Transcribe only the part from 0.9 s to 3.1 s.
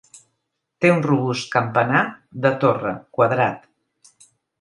un robust campanar de torre,